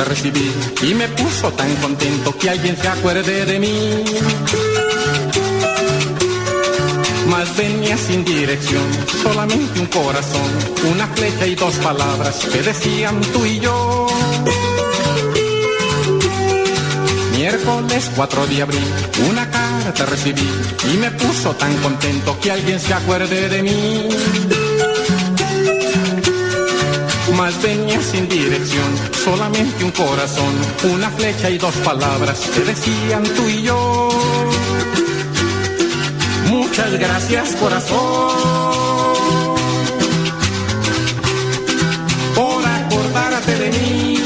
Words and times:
Y 0.00 0.94
me 0.94 1.08
puso 1.08 1.50
tan 1.54 1.74
contento 1.76 2.32
que 2.38 2.48
alguien 2.48 2.76
se 2.76 2.86
acuerde 2.86 3.44
de 3.44 3.58
mí. 3.58 4.04
Mas 7.28 7.56
venía 7.56 7.96
sin 7.96 8.24
dirección, 8.24 8.84
solamente 9.24 9.80
un 9.80 9.86
corazón, 9.86 10.50
una 10.92 11.08
flecha 11.08 11.46
y 11.48 11.56
dos 11.56 11.74
palabras 11.76 12.36
que 12.52 12.62
decían 12.62 13.20
tú 13.32 13.44
y 13.44 13.58
yo. 13.58 14.06
Miércoles 17.32 18.10
4 18.14 18.46
de 18.46 18.62
abril, 18.62 18.88
una 19.28 19.50
carta 19.50 20.06
recibí 20.06 20.48
y 20.92 20.96
me 20.96 21.10
puso 21.10 21.56
tan 21.56 21.76
contento 21.78 22.38
que 22.40 22.52
alguien 22.52 22.78
se 22.78 22.94
acuerde 22.94 23.48
de 23.48 23.62
mí 23.64 24.67
más 27.38 27.62
venía 27.62 28.02
sin 28.02 28.28
dirección, 28.28 28.90
solamente 29.24 29.84
un 29.84 29.92
corazón, 29.92 30.52
una 30.92 31.08
flecha 31.10 31.48
y 31.48 31.56
dos 31.56 31.74
palabras 31.76 32.40
que 32.52 32.60
decían 32.62 33.22
tú 33.22 33.48
y 33.48 33.62
yo. 33.62 34.08
Muchas 36.50 36.92
gracias 36.98 37.54
corazón 37.54 37.94
por 42.34 42.66
acordarte 42.66 43.54
de 43.56 43.70
mí. 43.70 44.18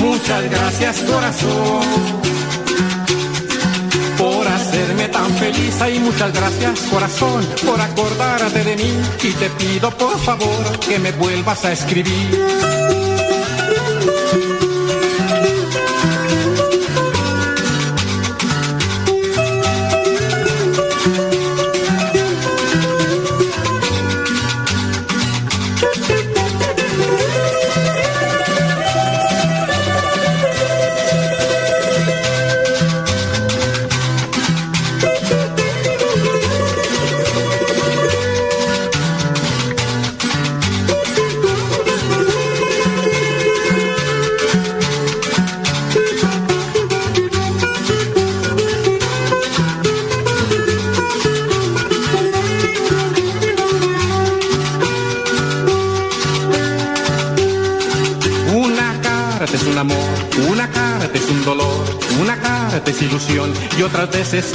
Muchas 0.00 0.50
gracias 0.50 0.96
corazón 1.02 2.22
y 5.64 5.98
muchas 6.00 6.32
gracias 6.32 6.80
corazón 6.90 7.46
por 7.64 7.80
acordarte 7.80 8.64
de 8.64 8.76
mí 8.76 9.00
y 9.22 9.32
te 9.32 9.48
pido 9.50 9.90
por 9.92 10.18
favor 10.18 10.78
que 10.80 10.98
me 10.98 11.12
vuelvas 11.12 11.64
a 11.64 11.72
escribir. 11.72 12.81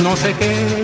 No 0.01 0.15
sé 0.15 0.33
qué. 0.39 0.83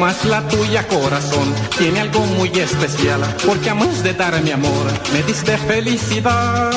Mas 0.00 0.24
la 0.24 0.40
tuya 0.48 0.88
corazón 0.88 1.54
tiene 1.76 2.00
algo 2.00 2.20
muy 2.20 2.48
especial, 2.48 3.20
porque 3.46 3.68
a 3.68 3.74
más 3.74 4.02
de 4.02 4.14
dar 4.14 4.42
mi 4.42 4.52
amor 4.52 4.86
me 5.12 5.22
diste 5.22 5.58
felicidad. 5.58 6.70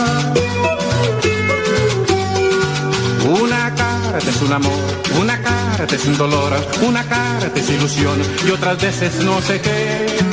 Una 3.26 3.74
carta 3.74 4.30
es 4.30 4.42
un 4.42 4.52
amor, 4.52 4.84
una 5.18 5.42
carta 5.42 5.96
es 5.96 6.06
un 6.06 6.18
dolor, 6.18 6.54
una 6.82 7.06
carta 7.06 7.58
es 7.58 7.70
ilusión 7.70 8.22
y 8.46 8.52
otras 8.52 8.82
veces 8.82 9.24
no 9.24 9.42
sé 9.42 9.62
qué. 9.62 10.33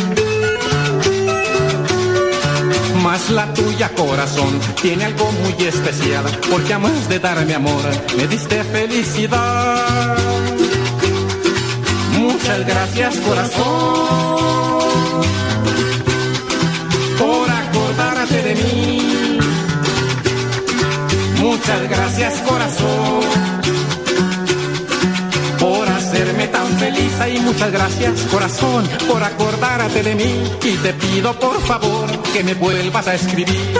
La 3.28 3.52
tuya 3.54 3.88
corazón 3.90 4.58
tiene 4.82 5.04
algo 5.04 5.30
muy 5.30 5.66
especial, 5.66 6.24
porque 6.50 6.74
a 6.74 6.78
más 6.78 7.08
de 7.08 7.20
darme 7.20 7.54
amor, 7.54 7.84
me 8.16 8.26
diste 8.26 8.64
felicidad. 8.64 10.16
Muchas 12.18 12.66
gracias 12.66 13.16
corazón, 13.18 13.62
por 17.18 17.50
acordarte 17.50 18.42
de 18.42 18.54
mí. 18.56 19.38
Muchas 21.38 21.88
gracias 21.88 22.34
corazón 22.40 23.39
tan 26.50 26.66
feliz 26.78 27.12
y 27.34 27.38
muchas 27.40 27.70
gracias 27.72 28.20
corazón 28.30 28.88
por 29.08 29.22
acordarte 29.22 30.02
de 30.02 30.14
mí 30.14 30.42
y 30.64 30.76
te 30.76 30.92
pido 30.94 31.32
por 31.38 31.60
favor 31.62 32.10
que 32.32 32.44
me 32.44 32.54
vuelvas 32.54 33.06
a 33.08 33.14
escribir. 33.14 33.79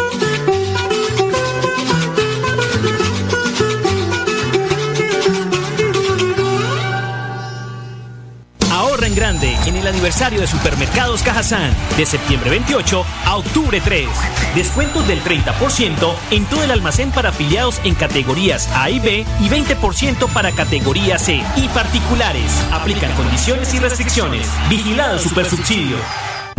El 9.81 9.89
aniversario 9.89 10.41
de 10.41 10.47
Supermercados 10.47 11.23
Cajazán 11.23 11.75
de 11.97 12.07
septiembre 12.07 12.51
28 12.51 13.05
a 13.25 13.37
octubre 13.37 13.81
3. 13.81 14.09
Descuentos 14.55 15.07
del 15.09 15.23
30% 15.23 16.15
en 16.31 16.45
todo 16.47 16.63
el 16.63 16.71
almacén 16.71 17.11
para 17.11 17.31
afiliados 17.31 17.81
en 17.85 17.95
categorías 17.95 18.69
A 18.75 18.91
y 18.91 19.01
B 19.01 19.27
y 19.41 19.49
20% 19.49 20.33
para 20.33 20.53
categoría 20.53 21.19
C 21.19 21.43
y 21.57 21.69
particulares. 21.69 22.53
Aplican 22.73 23.13
condiciones 23.17 23.73
y 23.75 23.79
restricciones. 23.79 24.47
Vigilado 24.69 25.19
Supersubsidio. 25.19 25.97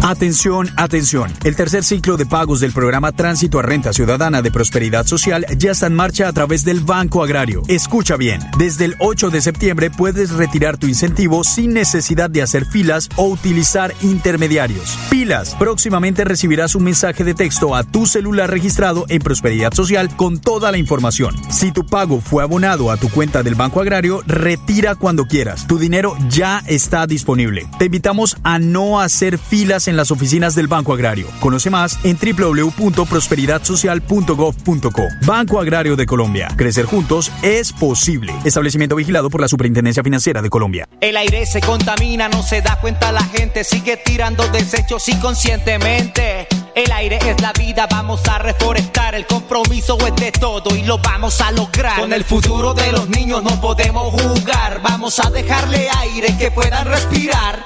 Atención, 0.04 0.68
atención. 0.78 1.32
El 1.44 1.56
tercer 1.56 1.84
ciclo 1.84 2.18
de 2.18 2.26
pagos 2.26 2.60
del 2.60 2.72
programa 2.72 3.12
Tránsito 3.12 3.60
a 3.60 3.62
Renta 3.62 3.94
Ciudadana 3.94 4.42
de 4.42 4.50
Prosperidad 4.50 5.06
Social 5.06 5.46
ya 5.58 5.72
está 5.72 5.86
en 5.86 5.94
marcha 5.94 6.28
a 6.28 6.34
través 6.34 6.66
del 6.66 6.80
Banco 6.80 7.24
Agrario. 7.24 7.62
Escucha 7.68 8.18
bien, 8.18 8.42
desde 8.58 8.86
el 8.86 8.96
8 8.98 9.30
de 9.30 9.42
septiembre 9.42 9.92
puedes 9.92 10.32
retirar 10.32 10.78
tu 10.78 10.88
incentivo 10.88 11.44
sin 11.44 11.74
necesidad 11.74 12.32
de 12.32 12.42
hacer 12.42 12.66
filas 12.66 13.10
o 13.16 13.28
utilizar 13.28 13.94
intermediarios. 14.02 14.98
Pilas, 15.12 15.56
próximamente 15.60 16.24
recibirás 16.24 16.74
un 16.74 16.84
mensaje 16.84 17.24
de 17.24 17.36
texto 17.36 17.76
a 17.76 17.84
tu 17.84 18.08
celular 18.08 18.50
registrado 18.50 19.06
en 19.08 19.22
Prosperidad 19.22 19.72
Social 19.72 20.16
con 20.16 20.40
toda 20.40 20.72
la 20.72 20.80
información. 20.80 21.36
Si 21.52 21.72
tu 21.72 21.86
pago 21.86 22.22
fue 22.22 22.42
abonado 22.42 22.90
a 22.90 22.98
tu 22.98 23.08
cuenta 23.10 23.44
del 23.44 23.54
Banco 23.54 23.82
Agrario, 23.82 24.24
retira 24.26 24.96
cuando 24.96 25.26
quieras. 25.26 25.68
Tu 25.68 25.78
dinero 25.78 26.18
ya 26.28 26.64
está 26.66 27.06
disponible. 27.06 27.68
Te 27.78 27.86
invitamos 27.86 28.36
a 28.44 28.58
no 28.58 29.00
hacer 29.00 29.38
filas 29.38 29.88
en 29.88 29.91
en 29.92 29.98
las 29.98 30.10
oficinas 30.10 30.56
del 30.56 30.66
Banco 30.68 30.94
Agrario. 30.94 31.28
Conoce 31.40 31.70
más 31.70 32.00
en 32.04 32.18
www.prosperidadsocial.gov.co. 32.18 35.04
Banco 35.26 35.60
Agrario 35.60 35.96
de 35.96 36.08
Colombia. 36.08 36.48
Crecer 36.56 36.86
juntos 36.86 37.32
es 37.44 37.72
posible. 37.72 38.34
Establecimiento 38.44 38.96
vigilado 38.96 39.30
por 39.30 39.42
la 39.42 39.48
Superintendencia 39.48 40.02
Financiera 40.04 40.42
de 40.42 40.50
Colombia. 40.50 40.88
El 41.00 41.16
aire 41.18 41.46
se 41.46 41.62
contamina, 41.62 42.30
no 42.30 42.42
se 42.42 42.62
da 42.62 42.80
cuenta 42.82 43.12
la 43.12 43.24
gente, 43.26 43.64
sigue 43.64 43.98
tirando 43.98 44.48
desechos 44.48 45.08
inconscientemente. 45.10 46.48
El 46.74 46.90
aire 46.94 47.20
es 47.24 47.40
la 47.42 47.52
vida, 47.54 47.88
vamos 47.92 48.28
a 48.28 48.40
reforestar. 48.40 49.14
El 49.14 49.28
compromiso 49.28 50.00
es 50.08 50.16
de 50.16 50.32
todo 50.32 50.76
y 50.76 50.82
lo 50.84 50.98
vamos 51.00 51.42
a 51.42 51.52
lograr. 51.52 52.00
Con 52.00 52.14
el 52.14 52.24
futuro 52.24 52.74
de 52.74 52.94
los 52.94 53.10
niños 53.10 53.44
no 53.44 53.60
podemos 53.60 54.14
jugar. 54.14 54.80
Vamos 54.82 55.20
a 55.20 55.30
dejarle 55.30 55.90
aire 56.00 56.38
que 56.38 56.50
puedan 56.50 56.86
respirar. 56.86 57.66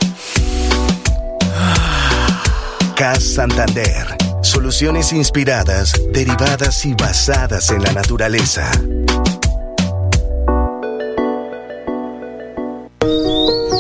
CAS 2.96 3.24
Santander. 3.36 4.16
Soluciones 4.42 5.12
inspiradas, 5.12 5.92
derivadas 6.12 6.86
y 6.86 6.94
basadas 6.94 7.70
en 7.70 7.84
la 7.84 7.92
naturaleza. 7.92 8.72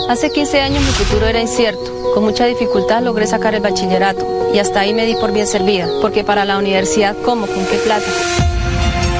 Hace 0.09 0.29
15 0.31 0.59
años 0.59 0.83
mi 0.83 0.91
futuro 0.91 1.27
era 1.27 1.39
incierto. 1.39 2.13
Con 2.13 2.25
mucha 2.25 2.45
dificultad 2.45 3.01
logré 3.03 3.25
sacar 3.25 3.55
el 3.55 3.61
bachillerato 3.61 4.51
y 4.53 4.59
hasta 4.59 4.81
ahí 4.81 4.93
me 4.93 5.05
di 5.05 5.15
por 5.15 5.31
bien 5.31 5.47
servida, 5.47 5.87
porque 6.01 6.25
para 6.25 6.43
la 6.43 6.57
universidad, 6.57 7.15
¿cómo? 7.23 7.47
¿Con 7.47 7.65
qué 7.67 7.77
plata? 7.77 8.05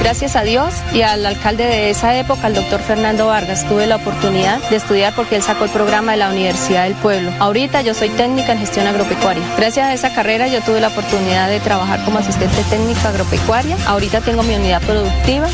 Gracias 0.00 0.36
a 0.36 0.42
Dios 0.42 0.74
y 0.92 1.02
al 1.02 1.26
alcalde 1.26 1.64
de 1.64 1.90
esa 1.90 2.16
época, 2.16 2.46
el 2.46 2.54
doctor 2.54 2.80
Fernando 2.80 3.26
Vargas, 3.26 3.66
tuve 3.68 3.86
la 3.86 3.96
oportunidad 3.96 4.58
de 4.70 4.76
estudiar 4.76 5.14
porque 5.14 5.36
él 5.36 5.42
sacó 5.42 5.64
el 5.64 5.70
programa 5.70 6.12
de 6.12 6.18
la 6.18 6.30
Universidad 6.30 6.84
del 6.84 6.94
Pueblo. 6.94 7.32
Ahorita 7.40 7.82
yo 7.82 7.94
soy 7.94 8.10
técnica 8.10 8.52
en 8.52 8.58
gestión 8.58 8.86
agropecuaria. 8.86 9.42
Gracias 9.56 9.86
a 9.86 9.94
esa 9.94 10.14
carrera 10.14 10.46
yo 10.48 10.60
tuve 10.62 10.80
la 10.80 10.88
oportunidad 10.88 11.48
de 11.48 11.60
trabajar 11.60 12.04
como 12.04 12.18
asistente 12.18 12.62
técnica 12.70 13.08
agropecuaria. 13.08 13.76
Ahorita 13.86 14.20
tengo 14.20 14.42
mi 14.42 14.54
unidad 14.54 14.82
productiva 14.82 15.48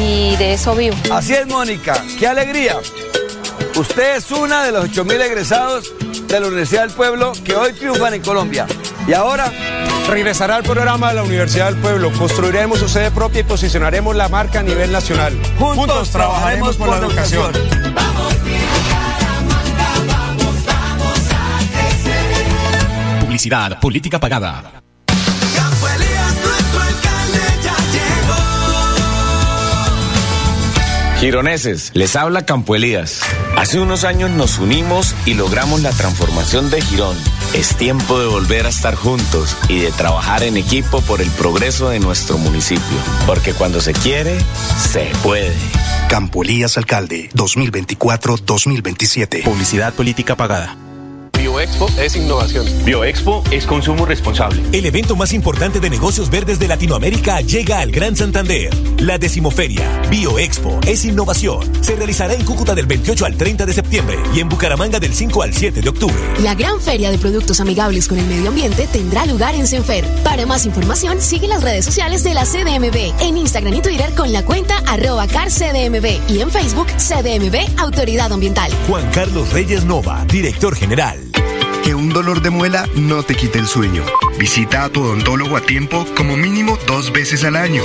y 0.00 0.36
de 0.36 0.54
eso 0.54 0.74
vivo. 0.74 0.96
Así 1.12 1.34
es, 1.34 1.46
Mónica. 1.46 2.02
¡Qué 2.18 2.26
alegría! 2.26 2.76
Usted 3.76 4.16
es 4.16 4.30
una 4.32 4.64
de 4.64 4.72
los 4.72 4.86
8.000 4.86 5.20
egresados 5.20 5.92
de 6.26 6.40
la 6.40 6.46
Universidad 6.46 6.82
del 6.82 6.90
Pueblo 6.90 7.32
que 7.44 7.54
hoy 7.54 7.72
triunfan 7.72 8.14
en 8.14 8.22
Colombia. 8.22 8.66
Y 9.06 9.12
ahora 9.12 9.52
regresará 10.08 10.56
al 10.56 10.62
programa 10.62 11.10
de 11.10 11.14
la 11.16 11.22
Universidad 11.22 11.66
del 11.66 11.80
Pueblo. 11.80 12.10
Construiremos 12.12 12.78
su 12.78 12.88
sede 12.88 13.10
propia 13.10 13.40
y 13.40 13.44
posicionaremos 13.44 14.16
la 14.16 14.28
marca 14.28 14.60
a 14.60 14.62
nivel 14.62 14.90
nacional. 14.90 15.38
Juntos, 15.58 16.10
trabajaremos 16.10 16.76
por, 16.76 16.88
la 16.88 16.96
educación. 16.98 17.52
Publicidad, 23.20 23.78
política 23.80 24.18
pagada. 24.18 24.82
Gironeses, 31.18 31.90
les 31.94 32.14
habla 32.14 32.46
Campo 32.46 32.76
Elías. 32.76 33.22
Hace 33.56 33.80
unos 33.80 34.04
años 34.04 34.30
nos 34.30 34.60
unimos 34.60 35.16
y 35.26 35.34
logramos 35.34 35.82
la 35.82 35.90
transformación 35.90 36.70
de 36.70 36.80
Girón. 36.80 37.16
Es 37.54 37.76
tiempo 37.76 38.20
de 38.20 38.28
volver 38.28 38.66
a 38.66 38.68
estar 38.68 38.94
juntos 38.94 39.56
y 39.68 39.80
de 39.80 39.90
trabajar 39.90 40.44
en 40.44 40.56
equipo 40.56 41.00
por 41.00 41.20
el 41.20 41.28
progreso 41.32 41.88
de 41.88 41.98
nuestro 41.98 42.38
municipio. 42.38 42.98
Porque 43.26 43.52
cuando 43.52 43.80
se 43.80 43.94
quiere, 43.94 44.38
se 44.76 45.10
puede. 45.24 45.56
Campo 46.08 46.44
Elías 46.44 46.78
Alcalde, 46.78 47.30
2024-2027. 47.34 49.42
Publicidad 49.42 49.92
política 49.94 50.36
pagada. 50.36 50.76
Bioexpo 51.38 51.88
es 52.00 52.16
innovación. 52.16 52.66
Bioexpo 52.84 53.44
es 53.52 53.64
consumo 53.64 54.04
responsable. 54.04 54.60
El 54.72 54.86
evento 54.86 55.14
más 55.14 55.32
importante 55.32 55.78
de 55.78 55.88
negocios 55.88 56.30
verdes 56.30 56.58
de 56.58 56.66
Latinoamérica 56.66 57.40
llega 57.42 57.78
al 57.78 57.92
Gran 57.92 58.16
Santander. 58.16 58.74
La 58.98 59.18
decimoferia 59.18 60.02
Bioexpo 60.10 60.80
es 60.84 61.04
innovación. 61.04 61.60
Se 61.80 61.94
realizará 61.94 62.34
en 62.34 62.44
Cúcuta 62.44 62.74
del 62.74 62.86
28 62.86 63.24
al 63.24 63.36
30 63.36 63.66
de 63.66 63.72
septiembre 63.72 64.18
y 64.34 64.40
en 64.40 64.48
Bucaramanga 64.48 64.98
del 64.98 65.14
5 65.14 65.42
al 65.42 65.54
7 65.54 65.80
de 65.80 65.88
octubre. 65.88 66.16
La 66.42 66.56
gran 66.56 66.80
feria 66.80 67.12
de 67.12 67.18
productos 67.18 67.60
amigables 67.60 68.08
con 68.08 68.18
el 68.18 68.26
medio 68.26 68.48
ambiente 68.48 68.88
tendrá 68.90 69.24
lugar 69.24 69.54
en 69.54 69.68
Senfer. 69.68 70.04
Para 70.24 70.44
más 70.44 70.66
información, 70.66 71.20
sigue 71.20 71.46
las 71.46 71.62
redes 71.62 71.84
sociales 71.84 72.24
de 72.24 72.34
la 72.34 72.46
CDMB 72.46 73.22
en 73.22 73.36
Instagram 73.36 73.74
y 73.74 73.80
Twitter 73.80 74.12
con 74.16 74.32
la 74.32 74.44
cuenta 74.44 74.82
arroba 74.88 75.28
carcdmb 75.28 76.20
y 76.28 76.40
en 76.40 76.50
Facebook 76.50 76.88
CDMB 76.96 77.78
Autoridad 77.78 78.32
Ambiental. 78.32 78.72
Juan 78.88 79.08
Carlos 79.12 79.52
Reyes 79.52 79.84
Nova, 79.84 80.24
director 80.28 80.74
general 80.74 81.28
un 81.98 82.10
dolor 82.10 82.40
de 82.42 82.50
muela 82.50 82.88
no 82.94 83.22
te 83.22 83.34
quite 83.34 83.58
el 83.58 83.66
sueño. 83.66 84.04
Visita 84.38 84.84
a 84.84 84.88
tu 84.88 85.02
odontólogo 85.02 85.56
a 85.56 85.60
tiempo 85.60 86.06
como 86.16 86.36
mínimo 86.36 86.78
dos 86.86 87.12
veces 87.12 87.44
al 87.44 87.56
año. 87.56 87.82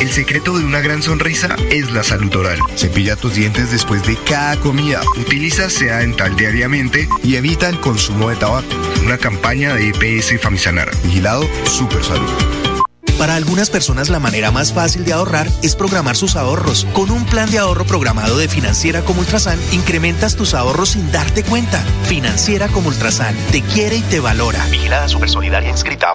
El 0.00 0.10
secreto 0.10 0.56
de 0.58 0.64
una 0.64 0.80
gran 0.80 1.02
sonrisa 1.02 1.54
es 1.70 1.90
la 1.92 2.02
salud 2.02 2.34
oral. 2.34 2.58
Cepilla 2.76 3.16
tus 3.16 3.34
dientes 3.34 3.70
después 3.70 4.06
de 4.06 4.16
cada 4.16 4.58
comida. 4.58 5.02
Utiliza 5.16 5.68
sea 5.68 5.98
dental 5.98 6.36
diariamente 6.36 7.08
y 7.22 7.36
evita 7.36 7.68
el 7.68 7.80
consumo 7.80 8.30
de 8.30 8.36
tabaco. 8.36 8.74
Una 9.04 9.18
campaña 9.18 9.74
de 9.74 9.90
EPS 9.90 10.40
Famisanar. 10.40 10.90
Vigilado 11.02 11.46
Super 11.66 12.02
Salud. 12.02 12.83
Para 13.18 13.36
algunas 13.36 13.70
personas 13.70 14.08
la 14.08 14.18
manera 14.18 14.50
más 14.50 14.72
fácil 14.72 15.04
de 15.04 15.12
ahorrar 15.12 15.48
es 15.62 15.76
programar 15.76 16.16
sus 16.16 16.34
ahorros. 16.34 16.86
Con 16.92 17.10
un 17.10 17.24
plan 17.24 17.50
de 17.50 17.58
ahorro 17.58 17.84
programado 17.84 18.36
de 18.36 18.48
Financiera 18.48 19.02
como 19.02 19.20
Ultrasan, 19.20 19.58
incrementas 19.72 20.36
tus 20.36 20.52
ahorros 20.52 20.90
sin 20.90 21.10
darte 21.12 21.44
cuenta. 21.44 21.78
Financiera 22.04 22.68
como 22.68 22.88
Ultrasan 22.88 23.36
te 23.52 23.62
quiere 23.62 23.96
y 23.96 24.02
te 24.02 24.20
valora. 24.20 24.64
Vigilada 24.70 25.08
Supersolidaria 25.08 25.70
inscrita 25.70 26.10
a. 26.10 26.14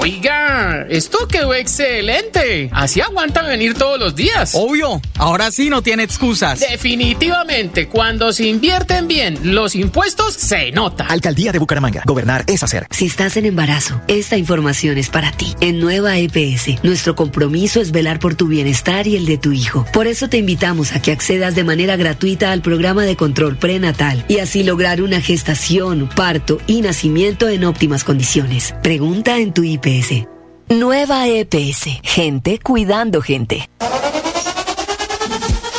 Oiga, 0.00 0.86
esto 0.88 1.26
quedó 1.26 1.54
excelente. 1.54 2.70
Así 2.72 3.00
aguanta 3.00 3.42
venir 3.42 3.74
todos 3.74 3.98
los 3.98 4.14
días. 4.14 4.52
Obvio, 4.54 5.00
ahora 5.16 5.50
sí 5.50 5.70
no 5.70 5.82
tiene 5.82 6.04
excusas. 6.04 6.60
Definitivamente, 6.60 7.88
cuando 7.88 8.32
se 8.32 8.46
invierten 8.46 9.08
bien 9.08 9.38
los 9.42 9.74
impuestos, 9.74 10.34
se 10.34 10.70
nota. 10.70 11.04
Alcaldía 11.06 11.50
de 11.50 11.58
Bucaramanga. 11.58 12.02
Gobernar 12.06 12.44
es 12.46 12.62
hacer. 12.62 12.86
Si 12.90 13.06
estás 13.06 13.36
en 13.36 13.46
embarazo, 13.46 14.00
esta 14.06 14.36
información 14.36 14.98
es 14.98 15.08
para 15.08 15.32
ti. 15.32 15.56
En 15.60 15.80
Nueva 15.80 16.16
EPS, 16.16 16.84
nuestro 16.84 17.16
compromiso 17.16 17.80
es 17.80 17.90
velar 17.90 18.20
por 18.20 18.36
tu 18.36 18.46
bienestar 18.46 19.08
y 19.08 19.16
el 19.16 19.26
de 19.26 19.36
tu 19.36 19.50
hijo. 19.50 19.84
Por 19.92 20.06
eso 20.06 20.28
te 20.28 20.38
invitamos 20.38 20.92
a 20.92 21.02
que 21.02 21.10
accedas 21.10 21.56
de 21.56 21.64
manera 21.64 21.96
gratuita 21.96 22.52
al 22.52 22.62
programa 22.62 23.04
de 23.04 23.16
control 23.16 23.56
prenatal 23.56 24.24
y 24.28 24.38
así 24.38 24.62
lograr 24.62 25.02
una 25.02 25.20
gestación, 25.20 26.08
parto 26.14 26.58
y 26.68 26.82
nacimiento 26.82 27.48
en 27.48 27.64
óptimas 27.64 28.04
condiciones. 28.04 28.74
Pregunta 28.82 29.38
en 29.38 29.52
tu 29.52 29.64
IPS 29.88 30.28
Nueva 30.68 31.26
EPS. 31.28 32.00
Gente 32.02 32.58
cuidando 32.58 33.22
gente. 33.22 33.70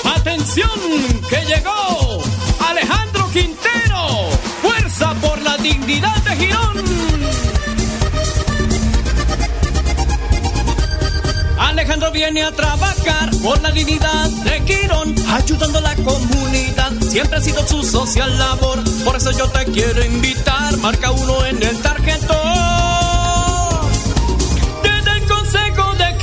¡Atención! 0.04 0.70
¡Que 1.30 1.46
llegó! 1.46 2.24
Alejandro 2.68 3.30
Quintero. 3.32 4.32
Fuerza 4.64 5.14
por 5.22 5.40
la 5.44 5.58
dignidad 5.58 6.16
de 6.24 6.36
Girón. 6.38 6.84
Alejandro 11.60 12.12
viene 12.12 12.42
a 12.42 12.52
trabajar 12.52 13.30
por 13.44 13.62
la 13.62 13.70
dignidad 13.70 14.28
de 14.28 14.64
Quirón, 14.64 15.14
ayudando 15.30 15.78
a 15.78 15.82
la 15.82 15.96
comunidad. 15.98 16.94
Siempre 17.10 17.38
ha 17.38 17.42
sido 17.42 17.68
su 17.68 17.84
social 17.84 18.36
labor. 18.40 18.80
Por 19.06 19.16
eso 19.18 19.30
yo 19.32 19.48
te 19.50 19.66
quiero 19.66 20.04
invitar. 20.04 20.76
Marca 20.78 21.12
uno 21.12 21.46
en 21.46 21.62
el 21.62 21.78
tarjetón. 21.78 22.89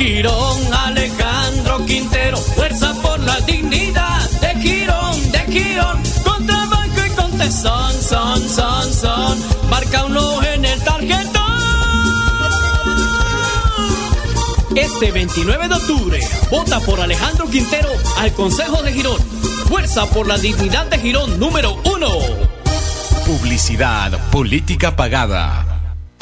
Girón, 0.07 0.73
Alejandro 0.73 1.85
Quintero, 1.85 2.37
fuerza 2.37 2.95
por 3.03 3.19
la 3.19 3.41
dignidad 3.41 4.31
de 4.41 4.55
Girón, 4.61 5.33
de 5.33 5.39
Girón, 5.51 6.01
con 6.23 6.47
banco 6.47 7.05
y 7.05 7.11
con 7.11 7.37
tesón, 7.37 7.93
son, 8.03 8.49
son, 8.49 8.95
son, 8.95 9.39
marca 9.69 10.05
un 10.05 10.17
ojo 10.17 10.45
en 10.45 10.65
el 10.65 10.81
tarjetón. 10.85 11.43
Este 14.77 15.11
29 15.11 15.67
de 15.67 15.75
octubre, 15.75 16.21
vota 16.53 16.79
por 16.79 17.01
Alejandro 17.01 17.51
Quintero 17.51 17.91
al 18.19 18.33
Consejo 18.33 18.85
de 18.85 18.93
Girón. 18.93 19.21
Fuerza 19.69 20.07
por 20.11 20.29
la 20.29 20.39
dignidad 20.39 20.87
de 20.87 21.01
Girón 21.01 21.41
número 21.41 21.83
uno. 21.85 22.11
Publicidad, 23.27 24.13
política 24.31 24.95
pagada. 24.95 25.66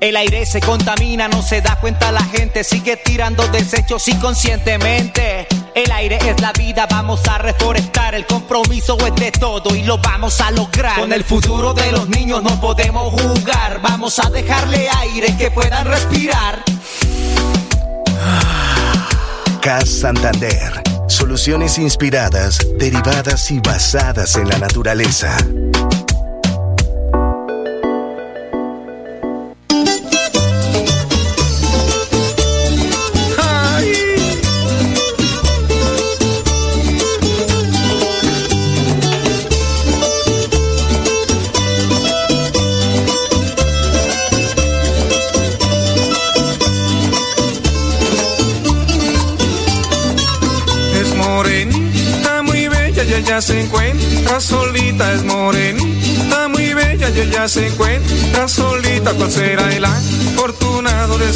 El 0.00 0.16
aire 0.16 0.44
se 0.46 0.60
contamina, 0.60 1.28
no 1.28 1.42
se 1.42 1.60
da 1.60 1.76
cuenta 1.80 2.12
la 2.12 2.24
gente, 2.24 2.64
sigue 2.64 2.96
tirando 2.96 3.46
desechos 3.48 4.06
inconscientemente. 4.08 5.46
El 5.74 5.90
aire 5.92 6.18
es 6.28 6.40
la 6.40 6.52
vida, 6.52 6.86
vamos 6.90 7.26
a 7.28 7.38
reforestar, 7.38 8.14
el 8.14 8.26
compromiso 8.26 8.98
es 9.06 9.14
de 9.14 9.32
todo 9.32 9.74
y 9.74 9.82
lo 9.82 9.98
vamos 9.98 10.40
a 10.40 10.50
lograr. 10.50 10.98
Con 10.98 11.12
el 11.12 11.24
futuro 11.24 11.72
de 11.72 11.92
los 11.92 12.08
niños 12.08 12.42
no 12.42 12.60
podemos 12.60 13.12
jugar, 13.12 13.80
vamos 13.80 14.18
a 14.18 14.28
dejarle 14.28 14.88
aire 14.90 15.36
que 15.36 15.50
puedan 15.50 15.86
respirar. 15.86 16.64
CAS 19.64 19.88
Santander. 19.88 20.82
Soluciones 21.08 21.78
inspiradas, 21.78 22.58
derivadas 22.78 23.50
y 23.50 23.60
basadas 23.60 24.36
en 24.36 24.46
la 24.46 24.58
naturaleza. 24.58 25.38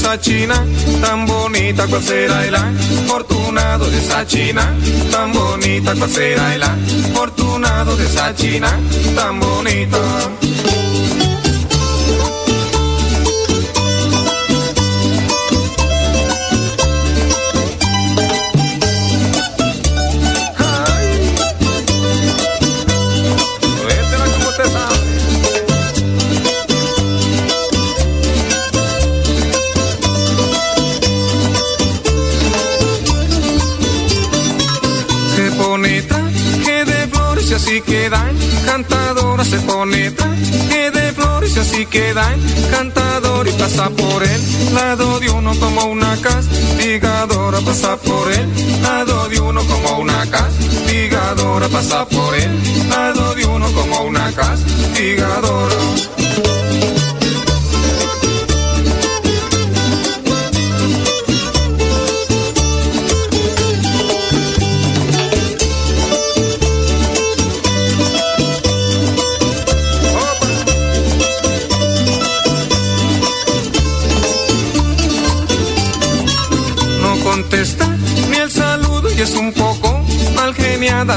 Esa 0.08 0.20
china 0.20 0.64
tan 1.02 1.26
bonita? 1.26 1.86
¿Cuál 1.86 2.02
será 2.02 2.46
el 2.46 2.54
afortunado 2.54 3.90
de 3.90 3.98
esa 3.98 4.26
china 4.26 4.74
tan 5.10 5.34
bonita? 5.34 5.94
¿Cuál 5.94 6.10
será 6.10 6.54
el 6.54 6.62
afortunado 6.62 7.94
de 7.94 8.06
esa 8.06 8.34
china 8.34 8.70
tan 9.14 9.38
bonita? 9.38 9.98
Pasa 43.78 43.90
por 43.90 44.24
el 44.24 44.74
lado 44.74 45.20
de 45.20 45.30
uno 45.30 45.52
como 45.60 45.84
una 45.84 46.16
castigadora. 46.20 47.60
Pasa 47.60 47.96
por 47.96 48.32
el 48.32 48.82
lado 48.82 49.28
de 49.28 49.40
uno 49.40 49.60
como 49.66 50.00
una 50.00 50.26
castigadora. 50.26 51.68
Pasa 51.68 52.04
por 52.06 52.34
el 52.34 52.88
lado 52.88 53.34
de 53.34 53.46
uno 53.46 53.66
como 53.72 54.02
una 54.02 54.32
castigadora. 54.32 55.76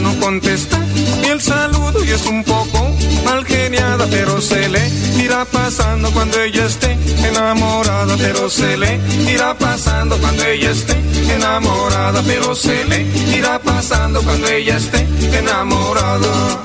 No 0.01 0.19
contesta 0.19 0.77
ni 1.21 1.27
el 1.27 1.41
saludo 1.41 2.03
y 2.03 2.11
es 2.11 2.25
un 2.25 2.43
poco 2.43 2.95
mal 3.25 3.45
geniada, 3.45 4.05
pero 4.09 4.41
se 4.41 4.69
le 4.69 4.81
irá 5.23 5.45
pasando 5.45 6.11
cuando 6.11 6.39
ella 6.41 6.65
esté 6.65 6.97
enamorada, 7.27 8.15
pero 8.17 8.49
se 8.49 8.77
le 8.77 8.99
irá 9.31 9.53
pasando 9.57 10.17
cuando 10.17 10.43
ella 10.45 10.71
esté 10.71 10.95
enamorada, 11.33 12.21
pero 12.25 12.55
se 12.55 12.85
le 12.85 13.01
irá 13.37 13.59
pasando 13.59 14.21
cuando 14.21 14.47
ella 14.47 14.77
esté 14.77 15.07
enamorada. 15.37 16.59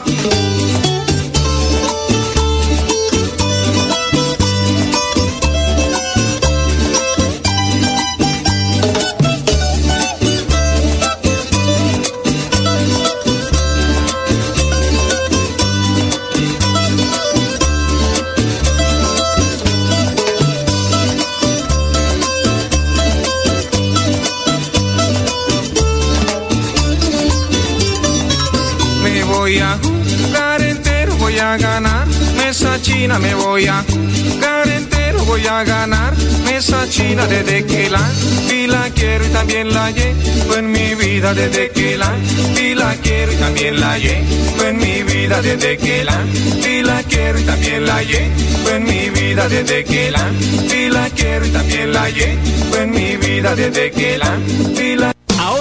China 33.06 33.18
me 33.20 33.34
voy 33.36 33.66
a 33.66 33.84
jugar 33.84 34.68
entero, 34.68 35.24
voy 35.26 35.46
a 35.46 35.62
ganar. 35.62 36.12
Mesa 36.44 36.88
china 36.88 37.24
desde 37.26 37.64
que 37.64 37.88
la 37.88 38.02
vi 38.48 38.66
la 38.66 38.90
quiero 38.90 39.24
y 39.26 39.28
también 39.28 39.72
la 39.72 39.90
llevo 39.92 40.56
en 40.56 40.72
mi 40.72 40.94
vida 40.96 41.32
desde 41.32 41.70
que 41.70 41.96
la 41.96 42.12
vi 42.56 42.74
la 42.74 42.94
quiero 42.96 43.32
y 43.32 43.36
también 43.36 43.80
la 43.80 43.98
llevo 43.98 44.64
en 44.64 44.76
mi 44.78 45.02
vida 45.04 45.40
desde 45.40 45.76
que 45.76 46.04
la 46.04 46.18
vi 46.64 46.82
la 46.82 47.02
quiero 47.04 47.38
y 47.38 47.42
también 47.42 47.86
la 47.86 48.02
llevo 48.02 48.70
en 48.74 48.84
mi 48.84 49.10
vida 49.10 49.48
desde 49.48 49.84
que 49.84 50.10
la 50.10 50.24
vi 50.70 50.88
la 50.88 51.10
quiero 51.10 51.46
y 51.46 51.50
también 51.50 51.92
la 51.92 52.10
llevo 52.10 52.76
en 52.76 52.90
mi 52.90 53.16
vida 53.16 53.54
desde 53.54 53.90
que 53.92 54.18
la 54.18 54.36
vi 54.76 54.96
la 54.96 55.15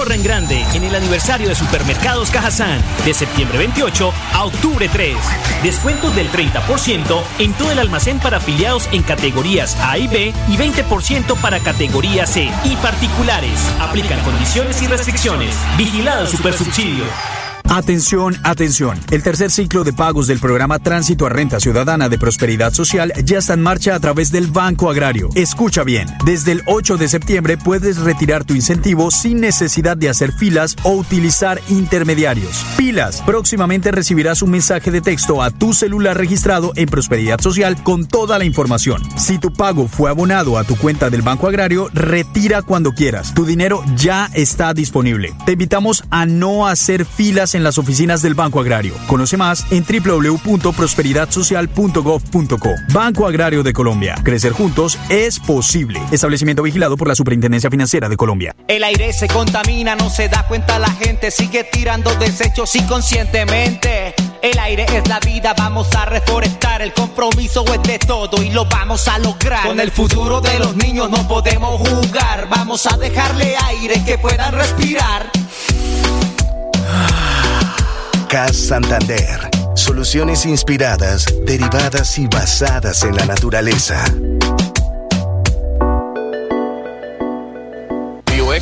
Ahorra 0.06 0.14
en 0.14 0.22
grande 0.22 0.64
en 0.74 0.84
el 0.84 0.94
aniversario 0.94 1.48
de 1.48 1.56
Supermercados 1.56 2.30
Cajazán 2.30 2.80
de 3.04 3.12
septiembre 3.12 3.58
28 3.58 4.12
a 4.34 4.44
octubre 4.44 4.88
3. 4.88 5.16
Descuentos 5.64 6.14
del 6.14 6.30
30% 6.30 7.22
en 7.40 7.52
todo 7.54 7.72
el 7.72 7.80
almacén 7.80 8.20
para 8.20 8.36
afiliados 8.36 8.88
en 8.92 9.02
categorías 9.02 9.76
A 9.80 9.98
y 9.98 10.06
B 10.06 10.32
y 10.48 10.56
20% 10.56 11.36
para 11.40 11.58
categoría 11.58 12.24
C 12.24 12.48
y 12.64 12.76
particulares. 12.76 13.58
Aplican 13.80 14.20
condiciones 14.22 14.80
y 14.80 14.86
restricciones. 14.86 15.56
Vigilado 15.76 16.26
Supersubsidio. 16.28 17.04
Atención, 17.68 18.36
atención. 18.44 18.98
El 19.10 19.24
tercer 19.24 19.50
ciclo 19.50 19.82
de 19.82 19.92
pagos 19.92 20.28
del 20.28 20.38
programa 20.38 20.78
Tránsito 20.78 21.26
a 21.26 21.30
Renta 21.30 21.58
Ciudadana 21.58 22.08
de 22.08 22.16
Prosperidad 22.16 22.72
Social 22.72 23.12
ya 23.24 23.38
está 23.38 23.54
en 23.54 23.62
marcha 23.62 23.96
a 23.96 24.00
través 24.00 24.30
del 24.30 24.46
Banco 24.46 24.88
Agrario. 24.88 25.30
Escucha 25.34 25.82
bien, 25.82 26.08
desde 26.24 26.52
el 26.52 26.62
8 26.66 26.96
de 26.96 27.08
septiembre 27.08 27.58
puedes 27.58 27.98
retirar 27.98 28.44
tu 28.44 28.54
incentivo 28.54 29.10
sin 29.10 29.40
necesidad 29.40 29.96
de 29.96 30.08
hacer 30.08 30.32
filas 30.32 30.76
o 30.84 30.92
utilizar 30.92 31.60
intermediarios. 31.68 32.64
Pilas, 32.78 33.20
próximamente 33.26 33.90
recibirás 33.90 34.42
un 34.42 34.50
mensaje 34.50 34.92
de 34.92 35.00
texto 35.00 35.42
a 35.42 35.50
tu 35.50 35.74
celular 35.74 36.16
registrado 36.16 36.72
en 36.76 36.88
Prosperidad 36.88 37.40
Social 37.40 37.82
con 37.82 38.06
toda 38.06 38.38
la 38.38 38.44
información. 38.44 39.02
Si 39.16 39.38
tu 39.38 39.52
pago 39.52 39.88
fue 39.88 40.08
abonado 40.08 40.56
a 40.56 40.64
tu 40.64 40.76
cuenta 40.76 41.10
del 41.10 41.22
Banco 41.22 41.48
Agrario, 41.48 41.90
retira 41.92 42.62
cuando 42.62 42.92
quieras. 42.92 43.34
Tu 43.34 43.44
dinero 43.44 43.82
ya 43.96 44.30
está 44.34 44.72
disponible. 44.72 45.34
Te 45.44 45.52
invitamos 45.52 46.04
a 46.10 46.26
no 46.26 46.68
hacer 46.68 47.04
filas 47.04 47.55
en 47.56 47.64
las 47.64 47.78
oficinas 47.78 48.22
del 48.22 48.34
Banco 48.34 48.60
Agrario. 48.60 48.94
Conoce 49.06 49.36
más 49.36 49.64
en 49.70 49.84
www.prosperidadsocial.gov.co. 49.84 52.70
Banco 52.92 53.26
Agrario 53.26 53.62
de 53.62 53.72
Colombia. 53.72 54.16
Crecer 54.22 54.52
juntos 54.52 54.98
es 55.08 55.40
posible. 55.40 56.00
Establecimiento 56.12 56.62
vigilado 56.62 56.96
por 56.96 57.08
la 57.08 57.14
Superintendencia 57.14 57.70
Financiera 57.70 58.08
de 58.08 58.16
Colombia. 58.16 58.54
El 58.68 58.84
aire 58.84 59.12
se 59.12 59.28
contamina, 59.28 59.96
no 59.96 60.08
se 60.10 60.28
da 60.28 60.46
cuenta 60.46 60.78
la 60.78 60.90
gente, 60.90 61.30
sigue 61.30 61.64
tirando 61.64 62.14
desechos 62.16 62.74
inconscientemente. 62.76 64.14
El 64.42 64.58
aire 64.58 64.86
es 64.94 65.08
la 65.08 65.18
vida, 65.20 65.54
vamos 65.56 65.94
a 65.94 66.04
reforestar. 66.04 66.82
El 66.82 66.92
compromiso 66.92 67.64
es 67.72 67.82
de 67.82 67.98
todo 67.98 68.42
y 68.42 68.50
lo 68.50 68.66
vamos 68.66 69.08
a 69.08 69.18
lograr. 69.18 69.66
Con 69.66 69.80
el 69.80 69.90
futuro 69.90 70.40
de 70.40 70.58
los 70.58 70.76
niños 70.76 71.10
no 71.10 71.26
podemos 71.26 71.80
jugar. 71.80 72.48
Vamos 72.50 72.86
a 72.86 72.96
dejarle 72.96 73.56
aire 73.68 74.04
que 74.04 74.18
puedan 74.18 74.52
respirar. 74.52 75.30
CAS 78.36 78.54
Santander. 78.54 79.48
Soluciones 79.74 80.44
inspiradas, 80.44 81.24
derivadas 81.46 82.18
y 82.18 82.26
basadas 82.26 83.02
en 83.02 83.16
la 83.16 83.24
naturaleza. 83.24 84.04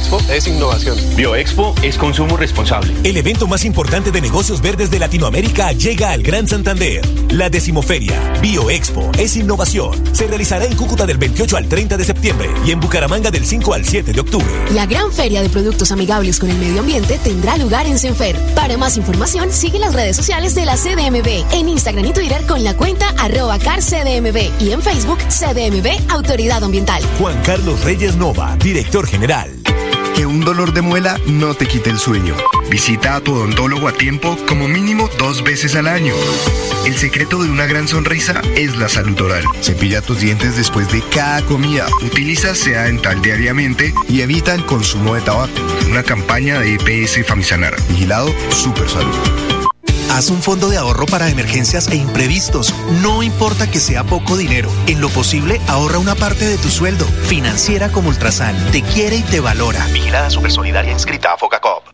Bioexpo 0.04 0.32
es 0.32 0.46
innovación. 0.46 0.98
Bioexpo 1.16 1.74
es 1.82 1.96
consumo 1.96 2.36
responsable. 2.36 2.92
El 3.04 3.16
evento 3.16 3.46
más 3.46 3.64
importante 3.64 4.10
de 4.10 4.20
negocios 4.20 4.60
verdes 4.60 4.90
de 4.90 4.98
Latinoamérica 4.98 5.72
llega 5.72 6.10
al 6.10 6.22
Gran 6.22 6.46
Santander. 6.46 7.00
La 7.30 7.48
decimoferia 7.48 8.20
Bioexpo 8.42 9.10
es 9.16 9.34
innovación. 9.34 9.94
Se 10.14 10.26
realizará 10.26 10.66
en 10.66 10.76
Cúcuta 10.76 11.06
del 11.06 11.16
28 11.16 11.56
al 11.56 11.68
30 11.68 11.96
de 11.96 12.04
septiembre 12.04 12.50
y 12.66 12.72
en 12.72 12.80
Bucaramanga 12.80 13.30
del 13.30 13.46
5 13.46 13.72
al 13.72 13.86
7 13.86 14.12
de 14.12 14.20
octubre. 14.20 14.46
La 14.74 14.84
gran 14.84 15.10
feria 15.10 15.40
de 15.40 15.48
productos 15.48 15.90
amigables 15.90 16.38
con 16.38 16.50
el 16.50 16.58
medio 16.58 16.80
ambiente 16.80 17.18
tendrá 17.24 17.56
lugar 17.56 17.86
en 17.86 17.98
Senfer. 17.98 18.36
Para 18.54 18.76
más 18.76 18.98
información, 18.98 19.50
sigue 19.50 19.78
las 19.78 19.94
redes 19.94 20.16
sociales 20.16 20.54
de 20.54 20.66
la 20.66 20.76
CDMB 20.76 21.54
en 21.54 21.70
Instagram 21.70 22.04
y 22.04 22.12
Twitter 22.12 22.44
con 22.46 22.62
la 22.62 22.76
cuenta 22.76 23.08
arroba 23.16 23.58
carcdmb 23.58 24.36
y 24.60 24.70
en 24.72 24.82
Facebook 24.82 25.18
CDMB 25.28 26.10
Autoridad 26.10 26.62
Ambiental. 26.62 27.02
Juan 27.18 27.40
Carlos 27.42 27.82
Reyes 27.84 28.16
Nova, 28.16 28.54
director 28.60 29.06
general. 29.06 29.63
Que 30.14 30.26
un 30.26 30.40
dolor 30.40 30.72
de 30.72 30.82
muela 30.82 31.18
no 31.26 31.54
te 31.54 31.66
quite 31.66 31.90
el 31.90 31.98
sueño. 31.98 32.36
Visita 32.70 33.16
a 33.16 33.20
tu 33.20 33.34
odontólogo 33.34 33.88
a 33.88 33.92
tiempo 33.92 34.36
como 34.46 34.68
mínimo 34.68 35.08
dos 35.18 35.42
veces 35.42 35.74
al 35.74 35.88
año. 35.88 36.14
El 36.86 36.96
secreto 36.96 37.42
de 37.42 37.50
una 37.50 37.66
gran 37.66 37.88
sonrisa 37.88 38.40
es 38.56 38.76
la 38.76 38.88
salud 38.88 39.20
oral. 39.20 39.44
Cepilla 39.60 40.02
tus 40.02 40.20
dientes 40.20 40.56
después 40.56 40.90
de 40.92 41.02
cada 41.02 41.42
comida. 41.42 41.86
Utiliza 42.02 42.54
sea 42.54 42.84
dental 42.84 43.22
diariamente 43.22 43.92
y 44.08 44.20
evita 44.20 44.54
el 44.54 44.64
consumo 44.64 45.14
de 45.14 45.22
tabaco. 45.22 45.52
Una 45.88 46.02
campaña 46.02 46.60
de 46.60 46.74
EPS 46.74 47.26
Famisanar. 47.26 47.74
Vigilado 47.88 48.32
Super 48.50 48.88
Salud. 48.88 49.53
Haz 50.10 50.30
un 50.30 50.42
fondo 50.42 50.68
de 50.68 50.76
ahorro 50.76 51.06
para 51.06 51.28
emergencias 51.28 51.88
e 51.88 51.96
imprevistos. 51.96 52.74
No 53.02 53.22
importa 53.22 53.70
que 53.70 53.80
sea 53.80 54.04
poco 54.04 54.36
dinero. 54.36 54.70
En 54.86 55.00
lo 55.00 55.08
posible, 55.08 55.60
ahorra 55.68 55.98
una 55.98 56.14
parte 56.14 56.46
de 56.46 56.58
tu 56.58 56.68
sueldo. 56.68 57.04
Financiera 57.26 57.90
como 57.90 58.08
Ultrasan. 58.08 58.56
Te 58.70 58.82
quiere 58.82 59.16
y 59.16 59.22
te 59.22 59.40
valora. 59.40 59.84
Vigilada 59.92 60.30
Supersolidaria 60.30 60.92
inscrita 60.92 61.32
a 61.32 61.38
Focacop. 61.38 61.93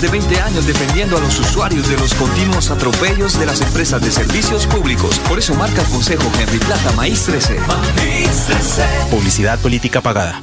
de 0.00 0.08
20 0.08 0.40
años 0.40 0.66
defendiendo 0.66 1.16
a 1.16 1.20
los 1.20 1.38
usuarios 1.40 1.88
de 1.88 1.96
los 1.96 2.14
continuos 2.14 2.70
atropellos 2.70 3.38
de 3.38 3.46
las 3.46 3.60
empresas 3.60 4.00
de 4.00 4.10
servicios 4.10 4.66
públicos. 4.66 5.18
Por 5.20 5.38
eso 5.38 5.54
marca 5.54 5.82
el 5.82 5.88
consejo 5.88 6.30
Henry 6.38 6.58
Plata 6.58 6.92
Maíz 6.92 7.24
13. 7.24 7.58
Maíz 7.60 8.46
13. 8.46 8.82
Publicidad 9.10 9.58
política 9.60 10.00
pagada. 10.00 10.42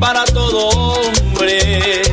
para 0.00 0.24
todo 0.24 0.68
hombre. 0.68 2.09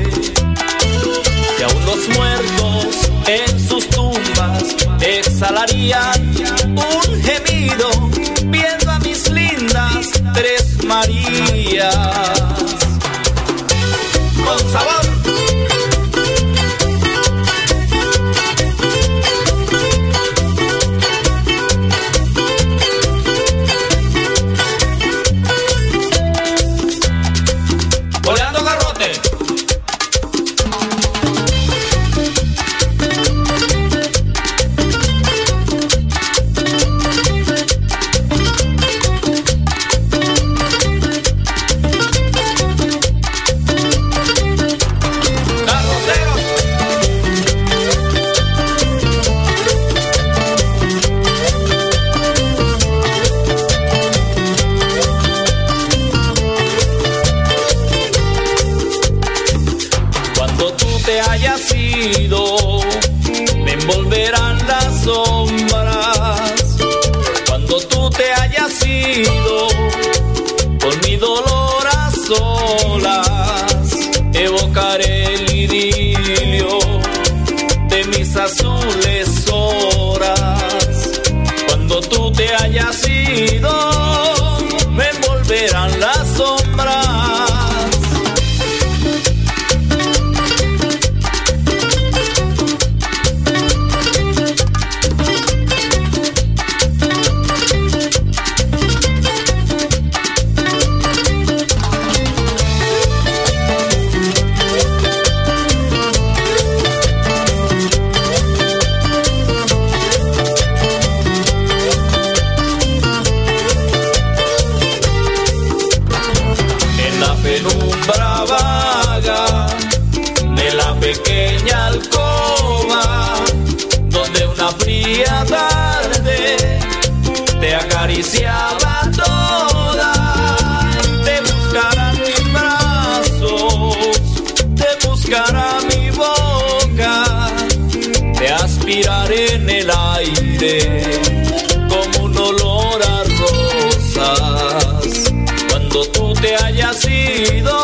querido. 147.47 147.76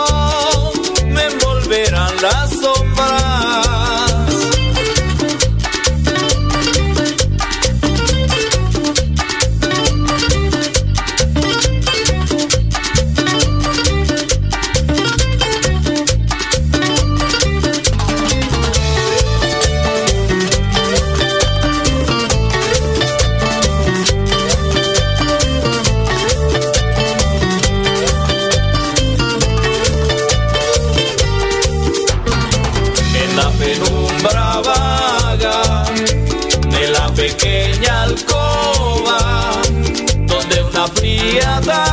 piada. 41.18 41.93